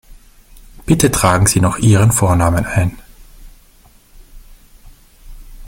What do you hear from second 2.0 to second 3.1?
Vornamen ein.